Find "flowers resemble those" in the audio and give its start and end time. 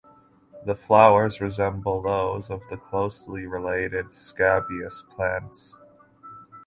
0.75-2.49